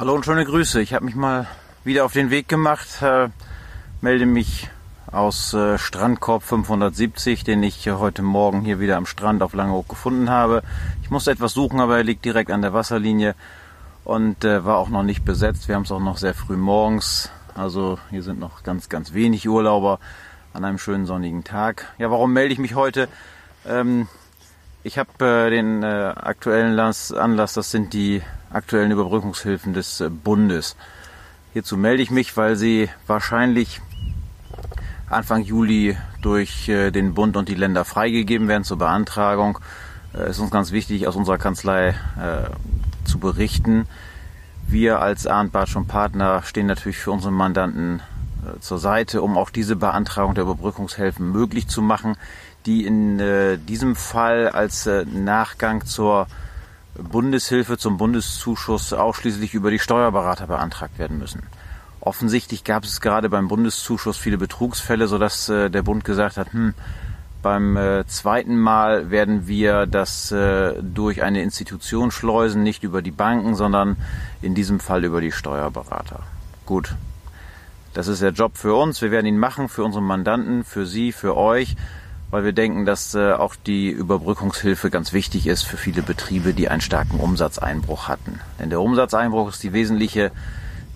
Hallo 0.00 0.14
und 0.14 0.24
schöne 0.24 0.46
Grüße. 0.46 0.80
Ich 0.80 0.94
habe 0.94 1.04
mich 1.04 1.14
mal 1.14 1.46
wieder 1.84 2.06
auf 2.06 2.14
den 2.14 2.30
Weg 2.30 2.48
gemacht, 2.48 3.02
äh, 3.02 3.28
melde 4.00 4.24
mich 4.24 4.70
aus 5.12 5.52
äh, 5.52 5.76
Strandkorb 5.76 6.42
570, 6.42 7.44
den 7.44 7.62
ich 7.62 7.86
äh, 7.86 7.92
heute 7.92 8.22
Morgen 8.22 8.62
hier 8.62 8.80
wieder 8.80 8.96
am 8.96 9.04
Strand 9.04 9.42
auf 9.42 9.52
Langeoog 9.52 9.90
gefunden 9.90 10.30
habe. 10.30 10.62
Ich 11.02 11.10
musste 11.10 11.32
etwas 11.32 11.52
suchen, 11.52 11.80
aber 11.80 11.98
er 11.98 12.02
liegt 12.02 12.24
direkt 12.24 12.50
an 12.50 12.62
der 12.62 12.72
Wasserlinie 12.72 13.34
und 14.04 14.42
äh, 14.42 14.64
war 14.64 14.78
auch 14.78 14.88
noch 14.88 15.02
nicht 15.02 15.26
besetzt. 15.26 15.68
Wir 15.68 15.74
haben 15.74 15.82
es 15.82 15.92
auch 15.92 16.00
noch 16.00 16.16
sehr 16.16 16.32
früh 16.32 16.56
morgens. 16.56 17.30
Also 17.54 17.98
hier 18.08 18.22
sind 18.22 18.40
noch 18.40 18.62
ganz, 18.62 18.88
ganz 18.88 19.12
wenig 19.12 19.46
Urlauber 19.46 20.00
an 20.54 20.64
einem 20.64 20.78
schönen 20.78 21.04
sonnigen 21.04 21.44
Tag. 21.44 21.92
Ja, 21.98 22.10
warum 22.10 22.32
melde 22.32 22.54
ich 22.54 22.58
mich 22.58 22.74
heute? 22.74 23.06
Ähm, 23.66 24.08
ich 24.82 24.96
habe 24.96 25.10
äh, 25.26 25.50
den 25.50 25.82
äh, 25.82 26.14
aktuellen 26.16 26.78
Anlass, 26.78 27.52
das 27.52 27.70
sind 27.70 27.92
die 27.92 28.22
aktuellen 28.52 28.90
Überbrückungshilfen 28.90 29.72
des 29.72 30.00
äh, 30.00 30.10
Bundes. 30.10 30.76
Hierzu 31.52 31.76
melde 31.76 32.02
ich 32.02 32.10
mich, 32.10 32.36
weil 32.36 32.56
sie 32.56 32.88
wahrscheinlich 33.06 33.80
Anfang 35.08 35.42
Juli 35.42 35.96
durch 36.20 36.68
äh, 36.68 36.90
den 36.90 37.14
Bund 37.14 37.36
und 37.36 37.48
die 37.48 37.54
Länder 37.54 37.84
freigegeben 37.84 38.48
werden 38.48 38.64
zur 38.64 38.78
Beantragung. 38.78 39.58
Es 40.12 40.20
äh, 40.20 40.30
ist 40.30 40.38
uns 40.40 40.50
ganz 40.50 40.72
wichtig, 40.72 41.06
aus 41.06 41.16
unserer 41.16 41.38
Kanzlei 41.38 41.94
zu 43.04 43.18
berichten. 43.18 43.86
Wir 44.66 45.00
als 45.00 45.26
Arndt 45.26 45.52
Bartsch 45.52 45.74
und 45.74 45.88
Partner 45.88 46.42
stehen 46.42 46.66
natürlich 46.66 46.98
für 46.98 47.10
unsere 47.10 47.32
Mandanten 47.32 48.02
zur 48.60 48.78
Seite, 48.78 49.20
um 49.22 49.36
auch 49.36 49.50
diese 49.50 49.76
Beantragung 49.76 50.34
der 50.34 50.44
Überbrückungshilfen 50.44 51.30
möglich 51.30 51.66
zu 51.66 51.82
machen, 51.82 52.16
die 52.66 52.86
in 52.86 53.18
diesem 53.66 53.96
Fall 53.96 54.48
als 54.48 54.88
Nachgang 55.06 55.84
zur 55.86 56.26
Bundeshilfe 57.02 57.78
zum 57.78 57.96
Bundeszuschuss 57.96 58.92
ausschließlich 58.92 59.54
über 59.54 59.70
die 59.70 59.78
Steuerberater 59.78 60.46
beantragt 60.46 60.98
werden 60.98 61.18
müssen. 61.18 61.42
Offensichtlich 62.00 62.64
gab 62.64 62.84
es 62.84 63.00
gerade 63.00 63.28
beim 63.28 63.48
Bundeszuschuss 63.48 64.16
viele 64.16 64.38
Betrugsfälle, 64.38 65.06
sodass 65.06 65.48
äh, 65.48 65.70
der 65.70 65.82
Bund 65.82 66.04
gesagt 66.04 66.36
hat, 66.36 66.52
hm, 66.52 66.74
beim 67.42 67.76
äh, 67.76 68.06
zweiten 68.06 68.58
Mal 68.58 69.10
werden 69.10 69.46
wir 69.46 69.86
das 69.86 70.30
äh, 70.30 70.74
durch 70.82 71.22
eine 71.22 71.42
Institution 71.42 72.10
schleusen, 72.10 72.62
nicht 72.62 72.84
über 72.84 73.02
die 73.02 73.10
Banken, 73.10 73.54
sondern 73.54 73.96
in 74.42 74.54
diesem 74.54 74.80
Fall 74.80 75.04
über 75.04 75.20
die 75.20 75.32
Steuerberater. 75.32 76.20
Gut, 76.66 76.94
das 77.94 78.08
ist 78.08 78.22
der 78.22 78.32
Job 78.32 78.56
für 78.56 78.74
uns. 78.74 79.00
Wir 79.02 79.10
werden 79.10 79.26
ihn 79.26 79.38
machen, 79.38 79.68
für 79.68 79.84
unsere 79.84 80.02
Mandanten, 80.02 80.64
für 80.64 80.86
Sie, 80.86 81.12
für 81.12 81.36
euch 81.36 81.76
weil 82.30 82.44
wir 82.44 82.52
denken, 82.52 82.84
dass 82.86 83.14
äh, 83.14 83.32
auch 83.32 83.54
die 83.56 83.90
Überbrückungshilfe 83.90 84.90
ganz 84.90 85.12
wichtig 85.12 85.46
ist 85.46 85.62
für 85.62 85.76
viele 85.76 86.02
Betriebe, 86.02 86.54
die 86.54 86.68
einen 86.68 86.80
starken 86.80 87.18
Umsatzeinbruch 87.18 88.08
hatten. 88.08 88.40
Denn 88.58 88.70
der 88.70 88.80
Umsatzeinbruch 88.80 89.48
ist 89.50 89.62
die 89.62 89.72
wesentliche 89.72 90.30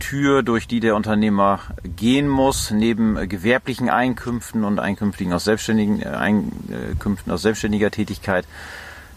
Tür, 0.00 0.42
durch 0.42 0.66
die 0.66 0.80
der 0.80 0.96
Unternehmer 0.96 1.60
gehen 1.84 2.26
muss, 2.26 2.70
neben 2.70 3.28
gewerblichen 3.28 3.90
Einkünften 3.90 4.64
und 4.64 4.80
Einkünften 4.80 5.32
aus, 5.32 5.44
selbstständigen, 5.44 6.02
äh, 6.02 6.06
Einkünften 6.06 7.32
aus 7.32 7.42
selbstständiger 7.42 7.90
Tätigkeit, 7.90 8.46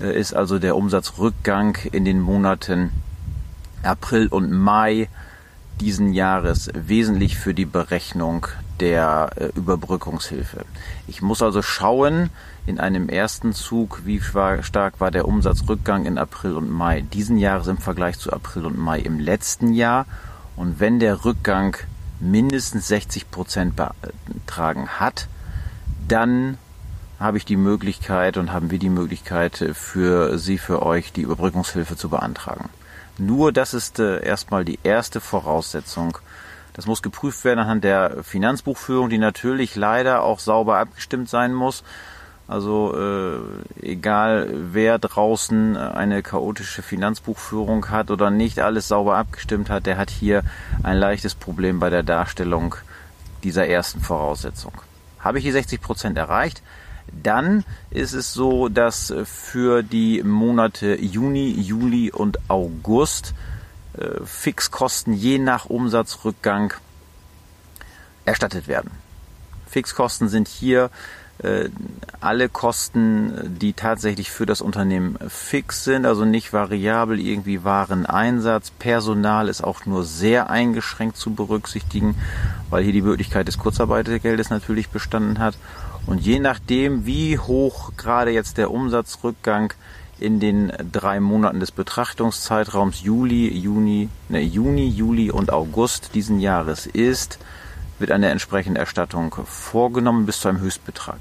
äh, 0.00 0.18
ist 0.18 0.34
also 0.34 0.58
der 0.58 0.76
Umsatzrückgang 0.76 1.78
in 1.92 2.04
den 2.04 2.20
Monaten 2.20 2.90
April 3.82 4.28
und 4.28 4.52
Mai 4.52 5.08
diesen 5.80 6.12
Jahres 6.12 6.70
wesentlich 6.74 7.38
für 7.38 7.54
die 7.54 7.64
Berechnung 7.64 8.46
der 8.84 9.30
äh, 9.36 9.46
Überbrückungshilfe. 9.56 10.66
Ich 11.08 11.22
muss 11.22 11.40
also 11.40 11.62
schauen 11.62 12.28
in 12.66 12.78
einem 12.78 13.08
ersten 13.08 13.54
Zug, 13.54 14.02
wie 14.04 14.20
stark 14.20 15.00
war 15.00 15.10
der 15.10 15.26
Umsatzrückgang 15.26 16.04
in 16.04 16.18
April 16.18 16.54
und 16.54 16.70
Mai 16.70 17.00
diesen 17.00 17.38
Jahres 17.38 17.66
im 17.66 17.78
Vergleich 17.78 18.18
zu 18.18 18.30
April 18.30 18.66
und 18.66 18.78
Mai 18.78 18.98
im 18.98 19.18
letzten 19.18 19.72
Jahr. 19.72 20.04
Und 20.54 20.80
wenn 20.80 20.98
der 20.98 21.24
Rückgang 21.24 21.78
mindestens 22.20 22.88
60 22.88 23.30
Prozent 23.30 23.74
betragen 24.26 24.86
hat, 25.00 25.28
dann 26.06 26.58
habe 27.18 27.38
ich 27.38 27.46
die 27.46 27.56
Möglichkeit 27.56 28.36
und 28.36 28.52
haben 28.52 28.70
wir 28.70 28.78
die 28.78 28.90
Möglichkeit 28.90 29.62
äh, 29.62 29.72
für 29.72 30.38
Sie, 30.38 30.58
für 30.58 30.82
euch 30.82 31.10
die 31.10 31.22
Überbrückungshilfe 31.22 31.96
zu 31.96 32.10
beantragen. 32.10 32.68
Nur 33.16 33.50
das 33.50 33.72
ist 33.72 33.98
äh, 33.98 34.22
erstmal 34.22 34.66
die 34.66 34.78
erste 34.82 35.22
Voraussetzung. 35.22 36.18
Das 36.74 36.86
muss 36.86 37.02
geprüft 37.02 37.44
werden 37.44 37.60
anhand 37.60 37.84
der 37.84 38.22
Finanzbuchführung, 38.24 39.08
die 39.08 39.18
natürlich 39.18 39.76
leider 39.76 40.22
auch 40.22 40.40
sauber 40.40 40.78
abgestimmt 40.78 41.30
sein 41.30 41.54
muss. 41.54 41.84
Also 42.46 42.94
äh, 42.94 43.86
egal 43.86 44.48
wer 44.52 44.98
draußen 44.98 45.76
eine 45.78 46.22
chaotische 46.22 46.82
Finanzbuchführung 46.82 47.88
hat 47.88 48.10
oder 48.10 48.30
nicht 48.30 48.58
alles 48.58 48.88
sauber 48.88 49.16
abgestimmt 49.16 49.70
hat, 49.70 49.86
der 49.86 49.96
hat 49.96 50.10
hier 50.10 50.42
ein 50.82 50.98
leichtes 50.98 51.34
Problem 51.34 51.78
bei 51.78 51.88
der 51.88 52.02
Darstellung 52.02 52.74
dieser 53.44 53.66
ersten 53.66 54.00
Voraussetzung. 54.00 54.72
Habe 55.20 55.38
ich 55.38 55.44
die 55.44 55.52
60 55.52 55.80
Prozent 55.80 56.18
erreicht, 56.18 56.62
dann 57.22 57.64
ist 57.90 58.12
es 58.12 58.34
so, 58.34 58.68
dass 58.68 59.14
für 59.24 59.82
die 59.82 60.22
Monate 60.22 61.00
Juni, 61.00 61.50
Juli 61.52 62.10
und 62.10 62.38
August 62.50 63.30
äh, 63.30 63.54
Fixkosten 64.24 65.12
je 65.12 65.38
nach 65.38 65.66
Umsatzrückgang 65.66 66.74
erstattet 68.24 68.68
werden. 68.68 68.90
Fixkosten 69.66 70.28
sind 70.28 70.48
hier 70.48 70.90
äh, 71.38 71.68
alle 72.20 72.48
Kosten, 72.48 73.58
die 73.58 73.72
tatsächlich 73.72 74.30
für 74.30 74.46
das 74.46 74.60
Unternehmen 74.60 75.18
fix 75.28 75.84
sind, 75.84 76.06
also 76.06 76.24
nicht 76.24 76.52
variabel 76.52 77.18
irgendwie 77.18 77.64
Wareneinsatz. 77.64 78.70
Personal 78.70 79.48
ist 79.48 79.62
auch 79.62 79.84
nur 79.84 80.04
sehr 80.04 80.48
eingeschränkt 80.48 81.16
zu 81.16 81.34
berücksichtigen, 81.34 82.14
weil 82.70 82.84
hier 82.84 82.92
die 82.92 83.02
Möglichkeit 83.02 83.48
des 83.48 83.58
Kurzarbeitergeldes 83.58 84.50
natürlich 84.50 84.90
bestanden 84.90 85.38
hat. 85.38 85.56
Und 86.06 86.20
je 86.20 86.38
nachdem, 86.38 87.04
wie 87.04 87.38
hoch 87.38 87.92
gerade 87.96 88.30
jetzt 88.30 88.58
der 88.58 88.70
Umsatzrückgang 88.70 89.72
in 90.18 90.40
den 90.40 90.72
drei 90.92 91.20
Monaten 91.20 91.60
des 91.60 91.72
Betrachtungszeitraums 91.72 93.02
Juli, 93.02 93.48
Juni, 93.56 94.08
ne, 94.28 94.40
Juni, 94.40 94.88
Juli 94.88 95.30
und 95.30 95.52
August 95.52 96.14
diesen 96.14 96.40
Jahres 96.40 96.86
ist, 96.86 97.38
wird 97.98 98.10
eine 98.10 98.30
entsprechende 98.30 98.80
Erstattung 98.80 99.34
vorgenommen 99.44 100.26
bis 100.26 100.40
zu 100.40 100.48
einem 100.48 100.60
Höchstbetrag. 100.60 101.18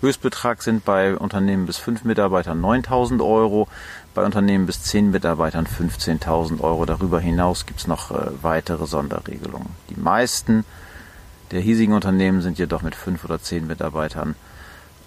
Höchstbetrag 0.00 0.62
sind 0.62 0.84
bei 0.84 1.16
Unternehmen 1.16 1.66
bis 1.66 1.78
5 1.78 2.04
Mitarbeitern 2.04 2.60
9000 2.60 3.22
Euro, 3.22 3.68
bei 4.14 4.24
Unternehmen 4.24 4.66
bis 4.66 4.82
10 4.82 5.12
Mitarbeitern 5.12 5.66
15.000 5.66 6.60
Euro. 6.60 6.84
Darüber 6.86 7.20
hinaus 7.20 7.66
gibt 7.66 7.80
es 7.80 7.86
noch 7.86 8.10
äh, 8.10 8.30
weitere 8.42 8.86
Sonderregelungen. 8.86 9.68
Die 9.90 10.00
meisten 10.00 10.64
der 11.52 11.60
hiesigen 11.60 11.94
Unternehmen 11.94 12.40
sind 12.40 12.58
jedoch 12.58 12.82
mit 12.82 12.94
fünf 12.94 13.24
oder 13.24 13.40
zehn 13.40 13.66
Mitarbeitern 13.66 14.34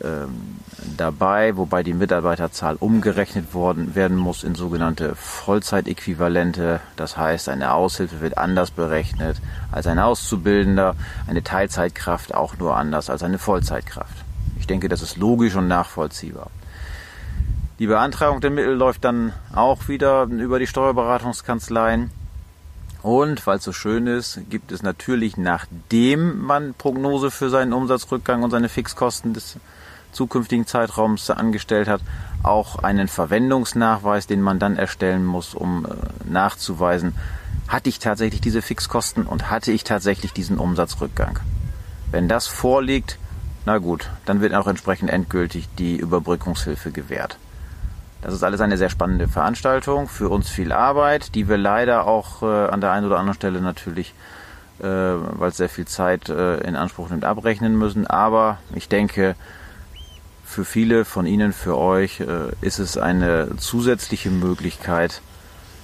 ähm, 0.03 0.59
dabei, 0.97 1.55
wobei 1.57 1.83
die 1.83 1.93
Mitarbeiterzahl 1.93 2.75
umgerechnet 2.79 3.53
worden 3.53 3.95
werden 3.95 4.17
muss 4.17 4.43
in 4.43 4.55
sogenannte 4.55 5.15
Vollzeitäquivalente. 5.15 6.81
Das 6.95 7.17
heißt, 7.17 7.49
eine 7.49 7.73
Aushilfe 7.73 8.21
wird 8.21 8.37
anders 8.37 8.71
berechnet 8.71 9.37
als 9.71 9.87
ein 9.87 9.99
Auszubildender, 9.99 10.95
eine 11.27 11.43
Teilzeitkraft 11.43 12.33
auch 12.33 12.57
nur 12.57 12.75
anders 12.75 13.09
als 13.09 13.23
eine 13.23 13.37
Vollzeitkraft. 13.37 14.25
Ich 14.59 14.67
denke, 14.67 14.89
das 14.89 15.01
ist 15.01 15.17
logisch 15.17 15.55
und 15.55 15.67
nachvollziehbar. 15.67 16.49
Die 17.79 17.87
Beantragung 17.87 18.39
der 18.39 18.51
Mittel 18.51 18.73
läuft 18.73 19.03
dann 19.03 19.33
auch 19.53 19.87
wieder 19.87 20.23
über 20.23 20.59
die 20.59 20.67
Steuerberatungskanzleien. 20.67 22.09
Und 23.01 23.45
weil 23.45 23.57
es 23.57 23.63
so 23.63 23.73
schön 23.73 24.07
ist, 24.07 24.39
gibt 24.49 24.71
es 24.71 24.81
natürlich, 24.81 25.37
nachdem 25.37 26.39
man 26.41 26.73
Prognose 26.73 27.29
für 27.29 27.49
seinen 27.49 27.73
Umsatzrückgang 27.73 28.41
und 28.41 28.49
seine 28.49 28.69
Fixkosten 28.69 29.33
des 29.33 29.57
zukünftigen 30.15 30.65
Zeitraums 30.65 31.29
angestellt 31.29 31.87
hat, 31.87 32.01
auch 32.43 32.79
einen 32.79 33.07
Verwendungsnachweis, 33.07 34.27
den 34.27 34.41
man 34.41 34.59
dann 34.59 34.77
erstellen 34.77 35.25
muss, 35.25 35.53
um 35.53 35.85
äh, 35.85 35.89
nachzuweisen, 36.29 37.15
hatte 37.67 37.89
ich 37.89 37.99
tatsächlich 37.99 38.41
diese 38.41 38.61
Fixkosten 38.61 39.25
und 39.25 39.49
hatte 39.49 39.71
ich 39.71 39.83
tatsächlich 39.83 40.33
diesen 40.33 40.57
Umsatzrückgang. 40.57 41.39
Wenn 42.11 42.27
das 42.27 42.47
vorliegt, 42.47 43.17
na 43.65 43.79
gut, 43.79 44.09
dann 44.25 44.41
wird 44.41 44.53
auch 44.53 44.67
entsprechend 44.67 45.09
endgültig 45.09 45.67
die 45.77 45.97
Überbrückungshilfe 45.97 46.91
gewährt. 46.91 47.37
Das 48.21 48.33
ist 48.33 48.43
alles 48.43 48.61
eine 48.61 48.77
sehr 48.77 48.89
spannende 48.89 49.27
Veranstaltung, 49.27 50.07
für 50.07 50.29
uns 50.29 50.49
viel 50.49 50.71
Arbeit, 50.71 51.35
die 51.35 51.47
wir 51.47 51.57
leider 51.57 52.07
auch 52.07 52.41
äh, 52.41 52.45
an 52.45 52.81
der 52.81 52.91
einen 52.91 53.05
oder 53.05 53.19
anderen 53.19 53.35
Stelle 53.35 53.61
natürlich, 53.61 54.13
äh, 54.79 54.85
weil 54.85 55.49
es 55.49 55.57
sehr 55.57 55.69
viel 55.69 55.85
Zeit 55.85 56.29
äh, 56.29 56.57
in 56.61 56.75
Anspruch 56.75 57.09
nimmt, 57.09 57.23
abrechnen 57.23 57.77
müssen. 57.77 58.07
Aber 58.07 58.57
ich 58.73 58.89
denke, 58.89 59.35
für 60.45 60.63
viele 60.63 61.03
von 61.03 61.25
Ihnen, 61.25 61.51
für 61.51 61.77
euch, 61.77 62.21
äh, 62.21 62.51
ist 62.61 62.79
es 62.79 62.97
eine 62.97 63.57
zusätzliche 63.57 64.29
Möglichkeit, 64.29 65.21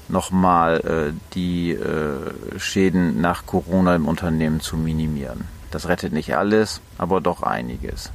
nochmal 0.08 0.80
äh, 0.80 1.34
die 1.34 1.72
äh, 1.72 2.60
Schäden 2.60 3.19
nach 3.19 3.46
Corona 3.46 3.96
im 3.96 4.08
Unternehmen 4.08 4.62
zu 4.62 4.78
minimieren. 4.78 5.46
Das 5.72 5.88
rettet 5.88 6.13
nicht 6.13 6.36
alles, 6.36 6.81
aber 6.98 7.22
doch 7.22 7.44
einiges. 7.44 8.12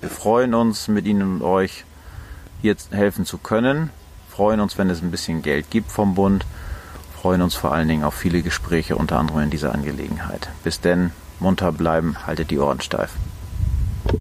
Wir 0.00 0.10
freuen 0.10 0.54
uns 0.54 0.88
mit 0.88 1.06
Ihnen 1.06 1.22
und 1.22 1.42
euch 1.42 1.84
hier 2.62 2.76
helfen 2.90 3.24
zu 3.24 3.38
können. 3.38 3.90
Freuen 4.30 4.60
uns, 4.60 4.78
wenn 4.78 4.90
es 4.90 5.02
ein 5.02 5.10
bisschen 5.10 5.42
Geld 5.42 5.70
gibt 5.70 5.90
vom 5.90 6.14
Bund. 6.14 6.46
freuen 7.20 7.42
uns 7.42 7.56
vor 7.56 7.72
allen 7.72 7.88
Dingen 7.88 8.04
auf 8.04 8.14
viele 8.14 8.42
Gespräche, 8.42 8.94
unter 8.94 9.18
anderem 9.18 9.42
in 9.42 9.50
dieser 9.50 9.74
Angelegenheit. 9.74 10.50
Bis 10.62 10.80
denn, 10.80 11.10
munter 11.40 11.72
bleiben, 11.72 12.16
haltet 12.26 12.50
die 12.50 12.58
Ohren 12.58 12.80
steif. 12.80 13.10